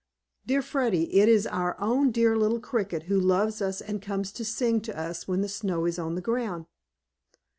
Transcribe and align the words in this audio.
"Dear 0.47 0.63
Freddy, 0.63 1.19
it 1.19 1.29
is 1.29 1.45
our 1.45 1.79
own 1.79 2.09
dear 2.09 2.35
little 2.35 2.59
cricket, 2.59 3.03
who 3.03 3.19
loves 3.19 3.61
us 3.61 3.81
and 3.81 4.01
comes 4.01 4.31
to 4.31 4.43
sing 4.43 4.81
to 4.81 4.97
us 4.99 5.27
when 5.27 5.41
the 5.41 5.47
snow 5.47 5.85
is 5.85 5.99
on 5.99 6.15
the 6.15 6.21
ground." 6.21 6.65